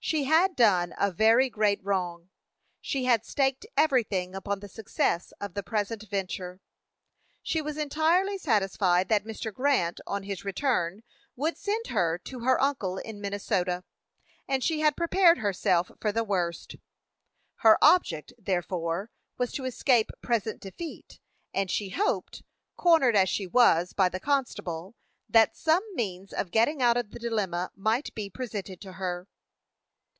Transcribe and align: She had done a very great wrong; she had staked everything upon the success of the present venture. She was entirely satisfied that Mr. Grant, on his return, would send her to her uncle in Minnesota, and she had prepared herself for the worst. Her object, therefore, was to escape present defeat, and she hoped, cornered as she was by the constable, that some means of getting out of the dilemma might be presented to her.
She 0.00 0.24
had 0.24 0.56
done 0.56 0.94
a 0.96 1.10
very 1.10 1.50
great 1.50 1.84
wrong; 1.84 2.30
she 2.80 3.04
had 3.04 3.26
staked 3.26 3.66
everything 3.76 4.34
upon 4.34 4.60
the 4.60 4.68
success 4.68 5.32
of 5.38 5.52
the 5.52 5.62
present 5.62 6.04
venture. 6.08 6.60
She 7.42 7.60
was 7.60 7.76
entirely 7.76 8.38
satisfied 8.38 9.08
that 9.08 9.24
Mr. 9.24 9.52
Grant, 9.52 10.00
on 10.06 10.22
his 10.22 10.46
return, 10.46 11.02
would 11.36 11.58
send 11.58 11.88
her 11.88 12.16
to 12.16 12.40
her 12.40 12.62
uncle 12.62 12.96
in 12.96 13.20
Minnesota, 13.20 13.84
and 14.46 14.64
she 14.64 14.80
had 14.80 14.96
prepared 14.96 15.38
herself 15.38 15.90
for 16.00 16.12
the 16.12 16.24
worst. 16.24 16.76
Her 17.56 17.76
object, 17.82 18.32
therefore, 18.38 19.10
was 19.36 19.52
to 19.52 19.64
escape 19.66 20.10
present 20.22 20.60
defeat, 20.60 21.18
and 21.52 21.70
she 21.70 21.90
hoped, 21.90 22.44
cornered 22.76 23.16
as 23.16 23.28
she 23.28 23.46
was 23.46 23.92
by 23.92 24.08
the 24.08 24.20
constable, 24.20 24.94
that 25.28 25.56
some 25.56 25.82
means 25.94 26.32
of 26.32 26.52
getting 26.52 26.80
out 26.80 26.96
of 26.96 27.10
the 27.10 27.18
dilemma 27.18 27.72
might 27.74 28.14
be 28.14 28.30
presented 28.30 28.80
to 28.82 28.92
her. 28.94 29.26